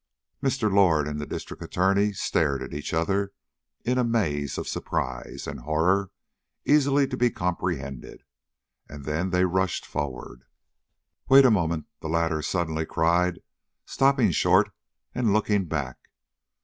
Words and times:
Mr. 0.41 0.73
Lord 0.73 1.07
and 1.07 1.21
the 1.21 1.27
District 1.27 1.61
Attorney 1.61 2.11
stared 2.11 2.63
at 2.63 2.73
each 2.73 2.91
other 2.91 3.33
in 3.85 3.99
a 3.99 4.03
maze 4.03 4.57
of 4.57 4.67
surprise 4.67 5.45
and 5.45 5.59
horror 5.59 6.09
easily 6.65 7.05
to 7.05 7.15
be 7.15 7.29
comprehended, 7.29 8.23
and 8.89 9.05
then 9.05 9.29
they 9.29 9.45
rushed 9.45 9.85
forward. 9.85 10.41
"Wait 11.29 11.45
a 11.45 11.51
moment," 11.51 11.85
the 11.99 12.09
latter 12.09 12.41
suddenly 12.41 12.83
cried, 12.83 13.41
stopping 13.85 14.31
short 14.31 14.71
and 15.13 15.33
looking 15.33 15.65
back. 15.65 15.99